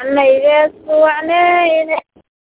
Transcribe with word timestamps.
Anayga 0.00 0.70
suwacnayne 0.84 1.96